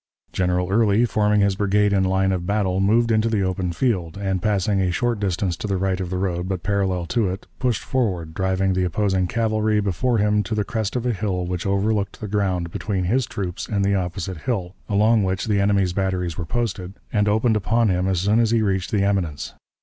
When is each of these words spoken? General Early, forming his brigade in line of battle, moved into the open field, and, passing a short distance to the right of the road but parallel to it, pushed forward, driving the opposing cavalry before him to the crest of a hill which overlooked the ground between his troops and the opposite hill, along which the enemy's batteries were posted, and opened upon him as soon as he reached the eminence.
General 0.33 0.71
Early, 0.71 1.05
forming 1.05 1.41
his 1.41 1.55
brigade 1.55 1.93
in 1.93 2.03
line 2.03 2.31
of 2.31 2.47
battle, 2.47 2.79
moved 2.79 3.11
into 3.11 3.29
the 3.29 3.43
open 3.43 3.71
field, 3.71 4.17
and, 4.17 4.41
passing 4.41 4.81
a 4.81 4.89
short 4.91 5.19
distance 5.19 5.55
to 5.57 5.67
the 5.67 5.77
right 5.77 5.99
of 5.99 6.09
the 6.09 6.17
road 6.17 6.49
but 6.49 6.63
parallel 6.63 7.05
to 7.05 7.29
it, 7.29 7.45
pushed 7.59 7.83
forward, 7.83 8.33
driving 8.33 8.73
the 8.73 8.83
opposing 8.83 9.27
cavalry 9.27 9.79
before 9.79 10.17
him 10.17 10.41
to 10.41 10.55
the 10.55 10.63
crest 10.63 10.95
of 10.95 11.05
a 11.05 11.13
hill 11.13 11.45
which 11.45 11.67
overlooked 11.67 12.19
the 12.19 12.27
ground 12.27 12.71
between 12.71 13.03
his 13.03 13.27
troops 13.27 13.67
and 13.67 13.85
the 13.85 13.93
opposite 13.93 14.37
hill, 14.37 14.73
along 14.89 15.21
which 15.23 15.45
the 15.45 15.59
enemy's 15.61 15.93
batteries 15.93 16.35
were 16.35 16.45
posted, 16.47 16.95
and 17.13 17.29
opened 17.29 17.55
upon 17.55 17.89
him 17.89 18.07
as 18.07 18.21
soon 18.21 18.39
as 18.39 18.49
he 18.49 18.63
reached 18.63 18.89
the 18.89 19.03
eminence. 19.03 19.53